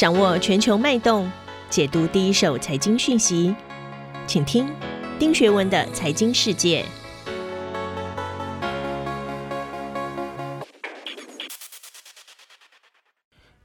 [0.00, 1.30] 掌握全球脉动，
[1.68, 3.54] 解读第一手财经讯息，
[4.26, 4.66] 请听
[5.18, 6.82] 丁学文的财经世界。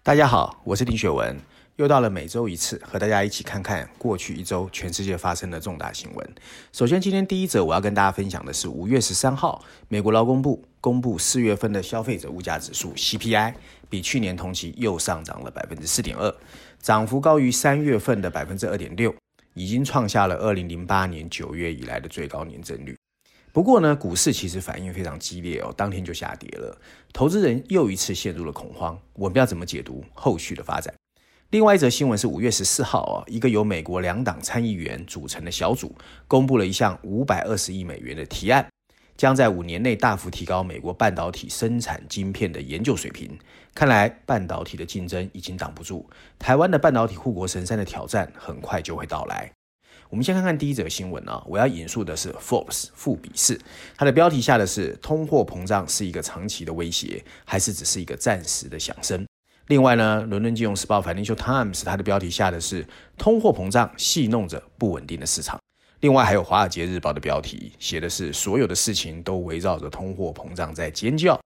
[0.04, 1.40] 大家好，我是丁学文，
[1.78, 6.36] 又到了每周一次和大家一起看看过去一周全世界发生的重大新闻。
[6.72, 13.54] 首先，今天第一则我要跟大家分享的是五月十三号，美国劳工部公布四月份的消费者物价指数 CPI，
[13.90, 16.34] 比去年同期又上涨了百分之四点二，
[16.80, 19.14] 涨幅高于三月份的百分之二点六，
[19.54, 22.98] 已经创下了二零零八年九月以来的最高年增率。
[23.52, 26.80] 不过呢，股市其实反应非常激烈哦，当天就下跌了，
[27.12, 28.98] 投资人又一次陷入了恐慌。
[29.12, 30.94] 我们要怎么解读后续的发展？
[31.56, 35.96] 另外一则新闻是五月十四号啊，一个由美国两党参议员组成的小组
[36.28, 38.68] 公布了一项五百二十亿美元的提案，
[39.16, 43.40] 将在五年内大幅提高美国半导体生产晶片的研究水平。
[43.74, 46.06] 看来半导体的竞争已经挡不住，
[46.38, 49.50] 台湾的半导体护国神山的挑战很快就会到来。
[50.10, 53.58] 我们先看看第一则新闻啊，我要引述的是 Forbes 富比士，
[53.96, 59.26] 它的标题下的是通货膨胀是一个长期的威胁，还是只是一个暂时的响声？
[59.68, 62.86] 另外呢，伦敦金融时报 Financial Times 它的标题下的是
[63.18, 65.60] 通货膨胀戏弄着不稳定的市场。
[66.02, 71.40] 另外还有华尔街日报的标题写的是所有的事情都围绕着通货膨胀在尖叫。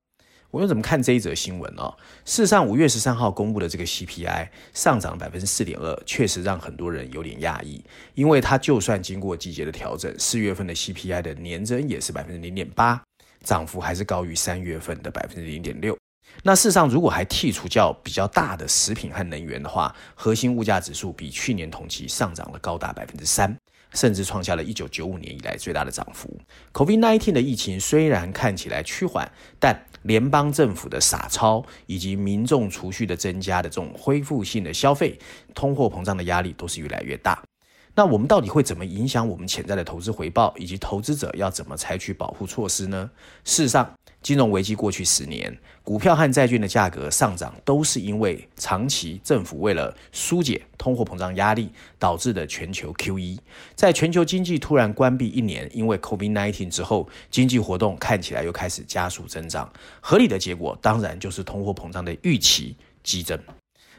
[0.51, 1.93] 我又怎么看这一则新闻呢？
[2.25, 7.81] 事实上，五月十三号公布的这个 CPI 上涨百分之四点二，确实让很多人有点讶异。
[8.15, 13.01] 因为它就算经过季节的调整，四月份的 CPI 的年增也是百分之零点八，
[13.43, 15.95] 涨幅还是高于三月份的百分之零点六。
[16.43, 23.55] 那事实上，如果还剔除较比较大的食品和能源的话，核心物价指数比去年同期上涨了高达百分之三。
[23.95, 26.39] 甚至创下了一九九五年以来最大的涨幅。
[26.73, 29.27] COVID-19 的疫情虽然看起来趋缓，
[29.59, 35.17] 但联邦政府的撒钞以及民众储蓄的增加的这种恢复性的消费，
[35.55, 37.41] 通货膨胀的压力都是越来越大。
[37.99, 43.11] 那我们到底会怎么影响我们潜在的投资回报，以及投资者要怎么采取保护措施呢？
[43.43, 45.53] 事实上，金融危机过去十年，
[45.83, 53.37] 股票和债券的价格上涨，都是因为长期政府为了疏解通货膨胀压力导致的全球 QE。
[53.75, 59.69] 在全球经济突然关闭一年，因为 COVID-19 之后，经济活动看起来又开始加速增长。
[59.99, 63.37] 合理的结果当然就是通货膨胀的预期激增。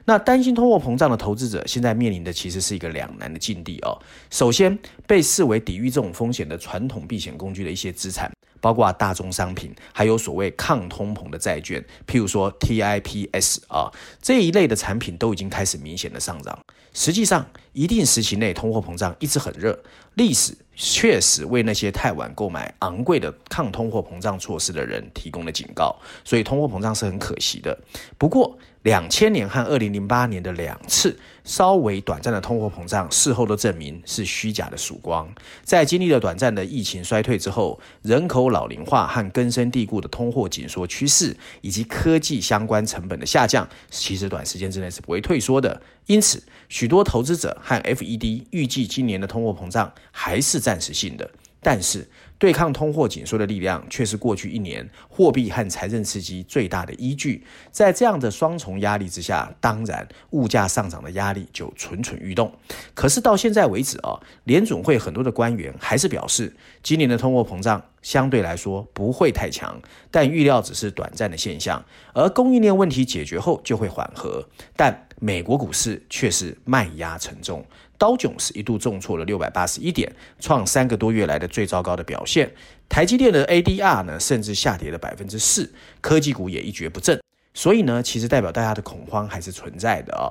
[0.05, 3.97] 那担心通货膨胀的投资者，现在面临的其实是一个两难的境地哦。
[4.31, 8.31] 首先，被视为抵御这种风险的传统避险工具的一些资产。
[8.61, 13.91] 包括大宗商品，还有所谓抗通膨的债券，譬如说 TIPS 啊
[14.21, 16.59] 这一类的产品都已经开始明显的上涨。
[16.93, 19.79] 实际上，一定时期内通货膨胀一直很热，
[20.15, 25.95] 历史确实为那些太晚购买昂贵的抗通货膨胀措施的人提供了警告。
[26.25, 27.79] 所以通货膨胀是很可惜的。
[28.19, 35.33] 不过，两千年和二零零八年的两次稍微短暂的通货膨胀，事后都证明是虚假的曙光。
[35.63, 45.81] 在经历了短暂的疫情衰退之后，人口老龄化和根深蒂固的通货紧缩趋势，以及科技相关成本的下降，其实短时间之内是不会退缩的。
[46.07, 51.31] 因此，许多投资者和 FED 预计今年的通货膨胀还是暂时性的。
[51.63, 52.09] 但是，
[52.41, 57.45] 对抗通货紧缩的力量却是过去一年 货币和财政刺激最大的依据。
[57.71, 62.51] 在这样的双重压力之下，当然物价上涨的压力就蠢蠢欲动。
[62.95, 69.79] 可是到现在为止啊，联总会很多的官员还是表示，今年的通货膨胀相对来说不会太强，
[70.11, 71.85] 但预料只是短暂的现象，
[72.15, 74.49] 而供应链问题解决后就会缓和。
[74.75, 77.63] 但美国股市却是卖压沉重。
[77.99, 82.30] 刀囧是一度重挫了六百八十一点，创三个多月来的最糟糕的表现。
[82.31, 82.55] 现
[82.89, 87.21] 台积电的 ADR 呢，甚至下跌了百分之四，科技股也一蹶不振。
[87.53, 90.31] 所以呢，其实代表大家的恐慌还是存在的啊。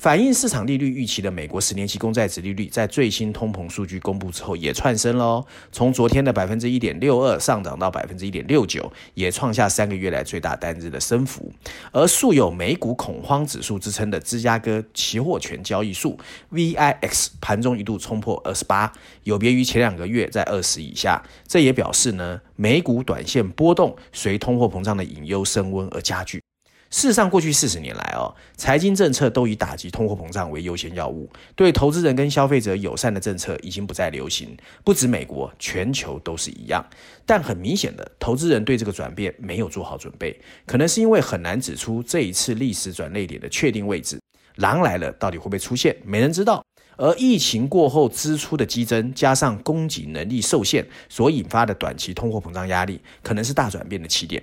[0.00, 11.52] 反映市场利率预期的美国十年期公债殖利率，在最新通膨数据公布之后也窜升喽，从昨天的百分之一点六二上涨到百分之一点六九，也创下三个月来最大单日的升幅。
[11.92, 16.18] 而素有美股恐慌指数之称的芝加哥期货权交易数
[16.50, 18.90] VIX 盘中一度冲破二十八，
[19.24, 26.40] 有别于前两个月在二十以下，这也表示呢，美股短线波动随通货膨胀的隐忧升温而加剧。
[26.90, 34.56] 事实上，过去四十年来哦，财经政策都以打击通货膨胀为优先要务，对投资人跟消费者友善的政策已经不再流行。
[34.84, 36.84] 不止美国，全球都是一样。
[37.24, 44.20] 但很明显的，投资人对这个转变没有做好准备，可能是因为很难指出这一次历史转捩点的确定位置。
[44.56, 45.96] 狼来了，到底会不会出现？
[46.04, 46.60] 没人知道。
[46.96, 54.42] 而疫情过后支出的激增，加上供给能力受限所引发的短期通货膨胀压力，可能是大转变的起点。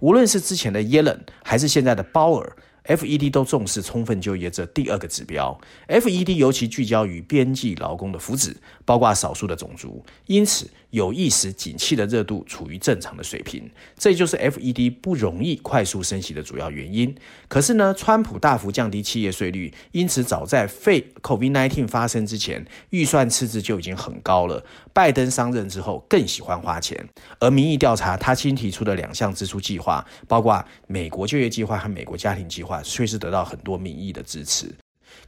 [0.00, 5.58] 无论是之前的耶伦，还是现在的鲍尔，FED 都重视充分就业这第二个指标。
[5.88, 8.54] FED 尤其聚焦于边际劳工的福祉，
[8.84, 13.70] 包括少数的种族，因此有意识景气的热度处于正常的水平。
[13.96, 17.14] 这就是 FED 不容易快速升息的主要原因。
[17.48, 24.64] 可是呢，川普大幅降低企业税率，因此早在废 COVID-19 发生之前，预算赤字就已经很高了。
[24.92, 27.08] 拜登上任之后更喜欢花钱，
[27.38, 34.66] 而民意调查他新提出的两项支出计划，包括美国就业计划和美国家庭计划，确实得到很多民意的支持。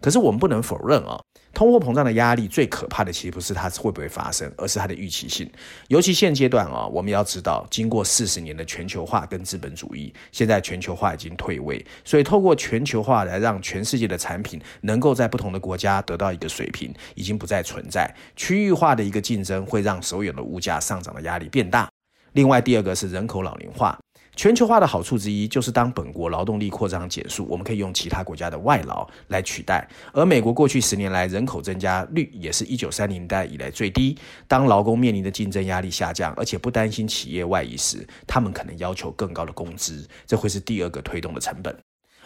[0.00, 1.20] 可是我们不能否认啊，
[1.54, 5.48] 通货膨胀的压力最可怕的其实不是它会不会发生，而是它的预期性。
[5.88, 18.12] 尤其现阶段啊，我们要知道，经过四十年的全球化跟资本主义，现在全球化已经退位，所以透过全球化来让全世界的产品能够在不同的国家得到一个水平，已经不再存在。
[18.34, 21.88] 区域化的一个竞争会让所有的物价上涨的压力变大。
[22.32, 23.98] 另外，第二个是人口老龄化。
[24.34, 29.86] 全球化的好处之一，就是当本国劳动力扩张减速，我们可以用其他国家的外劳来取代。
[30.12, 34.16] 而美国过去十年来人口增加率也是一九三零代以来最低。
[34.48, 41.76] 当劳工面临的竞争压力下降，而且不担心企业外移时，他们可能要求更高的工资，这会是第二个推动的成本。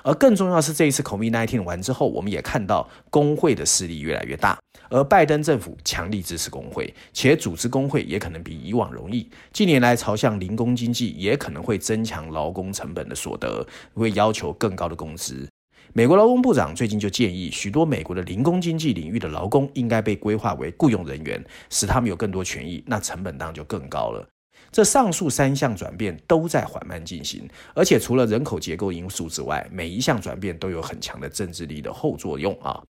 [0.06, 4.56] 而更重要是，这一次 COVID-19 完之后，我们也看到工会的势力越来越大，
[4.88, 9.28] 而拜登政府强力支持工会，且组织工会也可能比以往容易。
[9.52, 15.48] 近年来朝向零工经济，也可能会增强劳工成本的所得，会要求更高的工资。
[15.92, 24.24] 美国劳工部长最近就建议，许多美国的零工经济领域的劳工应该被规划为雇佣人员，使他们有更多权益，那成本当然就更高了。
[24.72, 32.82] 这上述三项转变都在缓慢进行，而且除了人口结构因素之外，每一项转变都有很强的政治力的后作用啊！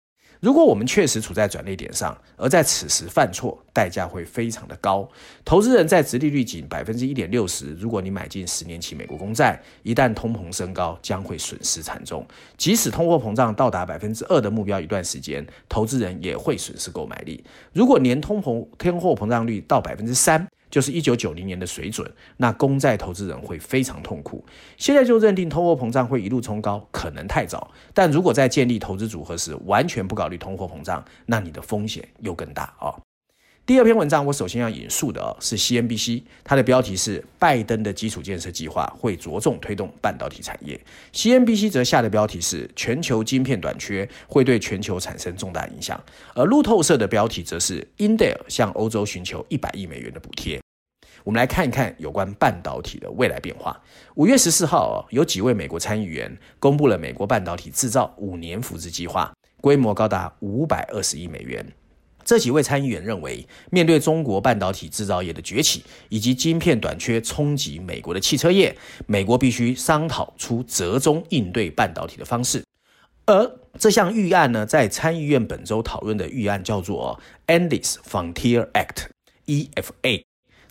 [0.41, 5.07] 如果我们确实处在转捩点上，而在此时犯错，代价会非常的高。
[5.45, 12.25] 投资人在直利率仅百分之一点六时，如果你买进十年期美国公债，一旦通膨升高，将会损失惨重。
[12.57, 17.43] 即使通货膨胀到达百分之二的目标一段时间，投资人也会损失购买力。
[17.71, 20.45] 如果年通膨天货膨胀率到百分之三，
[20.75, 22.05] 就是一九九零年的水准，
[22.35, 24.43] 那公债投资人会非常痛苦。
[24.75, 27.71] 现在就认定通货膨胀会一路冲高，可能太早。
[27.93, 32.91] 但如果在建立投资组合时完全不考虑通货膨胀，那你的风险又更大啊。
[33.65, 40.77] 第二篇文章，我首先要引述的是 CNBC，它的标题是拜登的基础建设计划会着重推动半导体产业。
[41.13, 45.97] CNBC 则下的标题是全球晶片短缺会对全球产生重大影响，
[46.35, 50.59] 而路透社的标题则是 Intel 向欧洲寻求一百亿美元的补贴。
[51.25, 53.81] 我们来看一看有关半导体的未来变化。
[54.13, 61.65] 五月十四号，有几位美国参议员公布了美国半导体制造五年扶持计划，规模高达五百二十亿美元。
[62.23, 68.77] 这几位参议员认为，面对中国半导体制造业的崛起以及晶片短缺冲击美国的汽车业，
[69.07, 72.63] 美国必须商讨出折中应对半导体的方式。
[73.25, 80.23] 而这项预案呢，在参议院本周讨论的预案叫做 Endless Frontier Act（EFA）。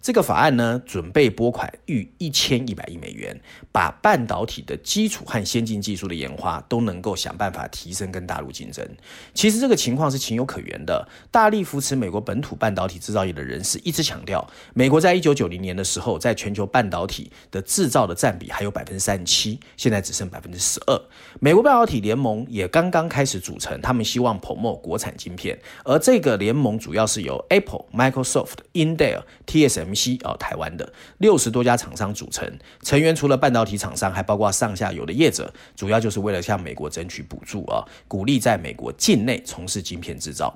[0.04, 3.40] 这个法案呢，准备拨款逾一千一百亿美元，
[3.72, 8.86] 把半导体的基础和先进技术的研发都能够想办法提升跟大陆竞争。
[9.32, 11.08] 其实这个情况是情有可原的。
[11.30, 21.00] 大力扶持美国本土半导体制造业的人士一直强调，美国在一九九零年的时候，在全球半导体的制造的占比还有百分之三十七，现在只剩百分之十二。
[21.40, 29.93] 美国半导体联盟也刚刚开始组成，他们希望 promote 国产晶片，而这个联盟主要是由 Apple、Microsoft、Intel、TSM。
[29.94, 32.50] 西啊，台湾的六十多家厂商组成，
[32.82, 40.54] 成员除了半导体厂商，还包括上下游的业者，主要就是为了向美国争取补助啊，鼓励在美国境内从事晶片制造。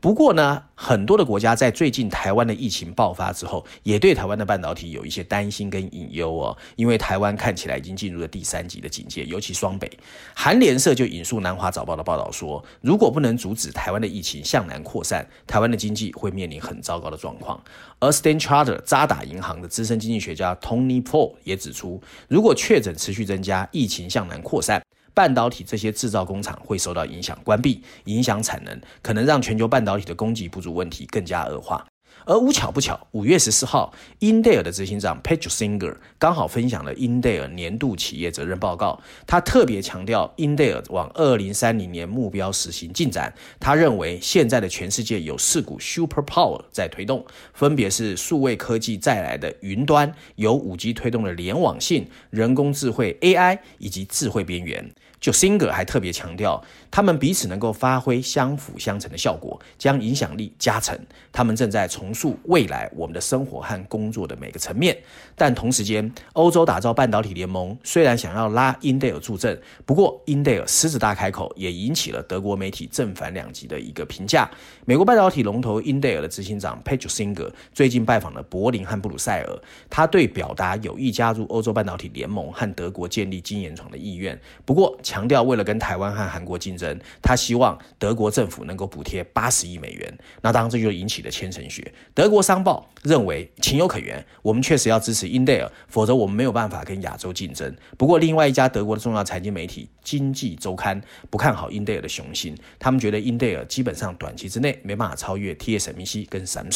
[0.00, 6.56] 不过呢，很多的国家在最近台湾的疫情爆发之后，也对台湾的半导体有一些担心跟隐忧哦。
[6.76, 9.90] 因为台湾看起来已经进入了第三级的警戒，尤其双北。
[10.34, 17.62] 韩联社就引述南华早报的报道说，如果不能阻止台湾的疫情向南扩散，台湾的经济会面临很糟糕的状况。
[17.98, 24.82] 而 s t a n Charter 渣打银行的资深经济学家 Tony Paul 也指出，如果确诊持续增加，疫情向南扩散。
[25.14, 31.86] 半导体这些制造工厂会受到影响，关闭，影响产能，可能让全球半导体的供给不足问题更加恶化。
[32.26, 38.98] 而无巧不巧，五月十四号，英戴尔的执行长 p a t r i c Singer 刚好分享了英戴尔年度企业责任报告。
[39.26, 43.34] 他特别强调，英戴尔往二零三零年目标实行进展。
[43.60, 54.90] 他认为，现在的全世界有四股 super power 在推动，分别是数位科技带来的云端，由五 G 推动的联网性、人工智慧 AI 以及智慧边缘。
[55.24, 60.94] 就 Singer 还特别强调，他们彼此能够发挥相辅相成的效果，将影响力加成。
[61.32, 64.94] 他们正在重塑未来我们的生活和工作的每个层面。
[65.34, 74.50] 但同时间，欧洲打造半导体联盟，虽然想要拉英特尔助阵，不过英特尔狮子大开口，也引起了德国媒体正反两极的一个评价。
[74.84, 84.38] 美国半导体龙头英特尔的执行长 p a t r i Singer 最近拜访了柏林和布鲁塞尔，他对表达有意加入欧洲半导体联盟和德国建立晶圆厂的意愿。
[84.66, 90.18] 不过，强调为了跟台湾和韩国竞争，他希望德国政府能够补贴八十亿美元。
[90.42, 91.94] 那当然，这就引起了千层雪。
[92.12, 97.72] 德国商报认为情有可原，我们确实要支持英特尔，否则我们没有办法跟亚洲竞争。
[97.96, 106.68] 不过，另外一家德国的重要财经媒体《经济周刊》不看好英特尔的雄心，他们觉得英特尔基本上短期之内没办法超越 TSMC 跟闪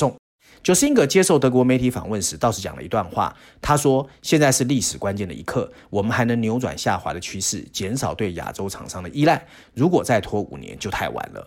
[0.69, 0.75] 送。
[0.75, 3.35] 就辛格接受德国媒体访问时，倒是讲了一段话。
[3.63, 9.43] 他说：“现在是历史关键的一刻，我们还能扭转下滑的趋势，减少对亚洲厂商的依赖。
[9.73, 11.47] 如果再拖五年，就太晚了。”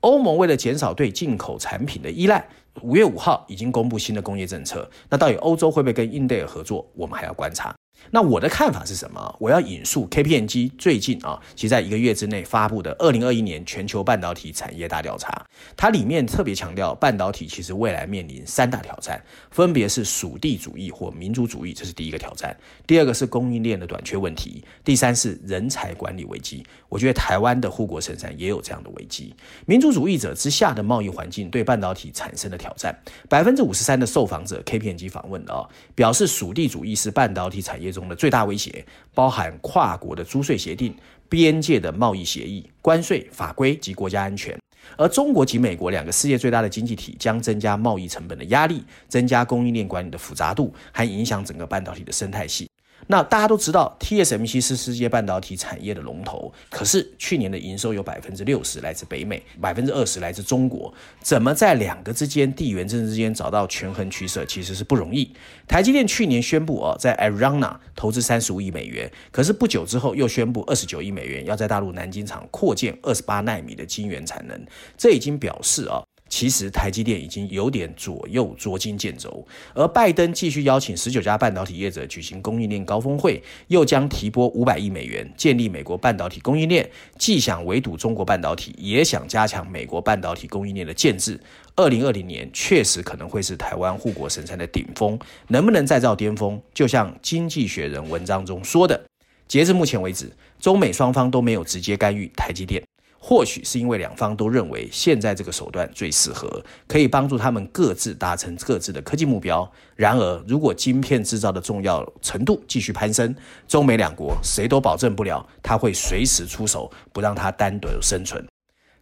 [0.00, 2.46] 欧盟为了减少对进口产品的依赖，
[2.82, 4.86] 五月五号已经公布新的工业政策。
[5.08, 6.86] 那到底欧洲会不会跟英特尔合作？
[6.94, 7.74] 我们还要观察。
[8.10, 9.36] 那我的看法是什么？
[9.38, 22.50] 我要引述 KPMG 最近啊，其实在一个月之内发布的二零二一年全球半导体产业大调查，它里面特别强调，半导体其实未来面临三大挑战，分别是属地主义或民族主义，这是第一个挑战；
[22.86, 26.64] 第二个是供应链的短缺问题；第三是人才管理危机。
[26.88, 29.32] 我觉得台湾的护国神山也有这样的危机。
[29.66, 32.92] 民族主义者之下的贸易环境对半导体产生的挑战，
[33.28, 38.10] 百分之五十三的受访者 KPMG 访问的哦，表示属地主义是半导体产业中。
[38.10, 40.92] 的最大威胁包含跨国的租税协定、
[41.28, 44.58] 边界的贸易协议、关税法规及国家安全，
[44.96, 52.69] 而中国及美国两个世界最大的经济体将增加贸易成本的压力，增加供应链管理的复杂度，还影响整个半导体的生态系。
[53.06, 60.92] 那大家都知道，TSMC 是世界半导体产业的龙头，可是去年的营收有百分之六十来自北美，百分之二十来自中国。
[61.20, 65.32] 怎么在两个之间地缘政治之间找到权衡取舍，其实是不容易。
[65.66, 74.60] 台积电去年宣布哦，在 Arizona 投资三十五亿美元，可是不久之后又宣布二十九亿美元要在大陆南京厂扩建二十八纳米的晶圆产能，
[74.96, 76.02] 这已经表示啊。
[76.30, 79.44] 其实台积电已经有点左右捉襟见肘，
[79.74, 91.38] 而拜登继续邀请十九家半导体业者举行供应链高峰会，又将提拨五百亿美元建立美国半导体供应链，既想围堵中国半导体，也想加强美国半导体供应链的建制。
[91.74, 95.18] 二零二零年确实可能会是台湾护国神山的顶峰，
[95.48, 96.60] 能不能再造巅峰？
[96.72, 99.02] 就像《经济学人》文章中说的，
[99.48, 102.82] 截至目前为止，中美双方都没有直接干预台积电。
[103.22, 109.70] 或许是因为两方都认为现在这个手段最适合，可以帮助他们各自达成各自的科技目标。
[109.94, 113.36] 然而，如果晶片制造的重要程度继续攀升，
[113.68, 118.42] 中美两国谁都保证不了他会随时出手，不让他单独生存。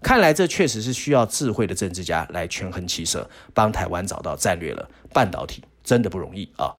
[0.03, 4.91] 看来这确实是需要智慧的政治家来权衡其舍，帮台湾找到战略了。
[5.13, 6.75] 半导体真的不容易啊！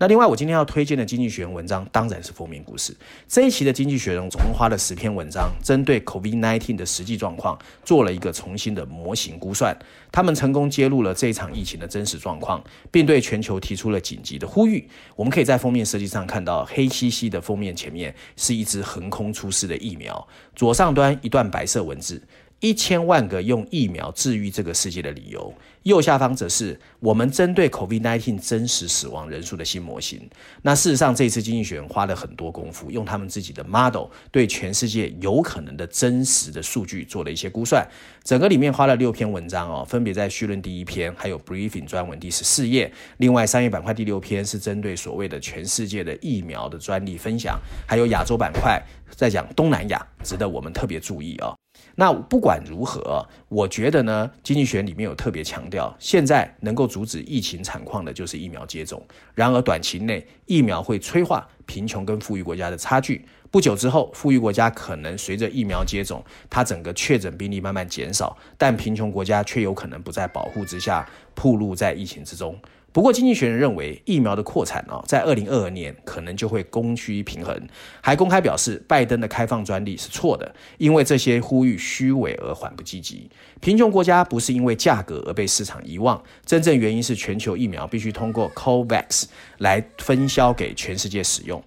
[0.00, 2.96] 那另外，我今天要推荐的《经济学人》文章当然是封面故事。
[3.26, 9.76] 这一期的《经济学人》总共花了十篇文章，针对 COVID-19 的实际状况做了一个重新的模型估算。
[10.12, 12.62] 他们成功揭露了这场疫情的真实状况，
[12.92, 14.88] 并对全球提出了紧急的呼吁。
[15.16, 22.22] 我们可以在封面设计上看到，黑漆漆的封面前面是一支横空出世的疫苗，左上端一段白色文字。
[22.60, 30.28] 一千万个用疫苗治愈这个世界的理由，右下方则是我们针对 COVID-19 真实死亡人数的新模型。
[30.62, 37.86] 那事实上，这次经济学人花了很多功夫，用他们自己的 model 对全世界有可能的真实的数据做了一些估算。
[38.24, 42.92] 整个里面花了六篇文章哦，分别在序论第一篇，还有 briefing 专文第十四页。
[43.18, 48.82] 另外，商业板块第六篇是针对所谓的全世界的疫苗的专利分享，还有亚洲板块
[49.14, 51.56] 在讲东南亚，值得我们特别注意哦。
[51.94, 59.04] 那不管如何，我觉得呢，经济学里面有特别强调，现在能够阻止疫情惨况的就是疫苗接种。
[59.34, 63.24] 然而，短期内疫苗会催化贫穷跟富裕国家的差距。
[63.50, 72.58] 不久之后，富裕国家可能随着疫苗接种，它整个确诊病例慢慢减少，但贫穷国家却有可能不在保护之下，暴露在疫情之中。
[72.90, 77.54] 不过，经济学人认为疫苗的扩产哦，在二零二二年可能就会供需平衡，
[78.00, 83.30] 还公开表示拜登的开放专利是错的，因为这些呼吁虚伪而缓不积极。
[83.60, 89.24] 贫穷国家不是因为价格而被市场遗忘，真正原因是全球疫苗必须通过 COVAX
[89.58, 91.62] 来分销给全世界使用。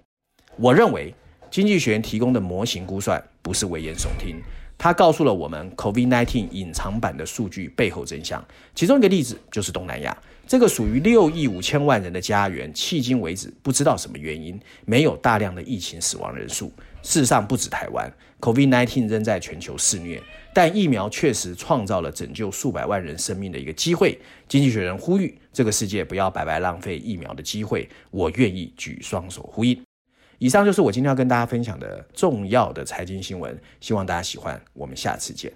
[0.56, 1.14] 我认为
[1.52, 4.36] 经济学人提供的模型估算不是危言耸听，
[4.78, 8.42] 他告诉了我们 COVID-19 隐藏版的数据背后真相。
[8.74, 10.16] 其中一个例子就是东南亚。
[10.46, 16.72] 这个属于六亿五千万人的家园，迄今为止不知道什么原因没有大量的疫情死亡人数。
[17.02, 20.22] 事实上不止台湾，COVID-19 仍在全球肆虐，
[20.54, 24.18] 但疫苗确实创造了拯救数百万人生命的一个机会。
[24.48, 29.78] 经济学人呼吁这个世界不要白白浪费疫苗的机会，我愿意举双手呼应。
[30.42, 35.52] 以上就是我今天要跟大家分享的重要的财经新闻，希望大家喜欢，我们下次见。